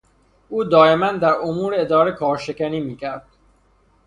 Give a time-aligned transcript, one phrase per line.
[0.49, 3.27] او دائما در امور اداره کار شکنی میکرد.